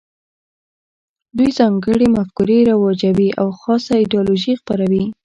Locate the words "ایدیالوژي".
4.01-4.53